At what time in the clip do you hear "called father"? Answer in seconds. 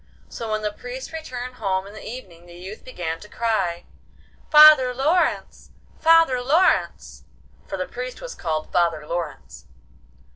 8.33-9.05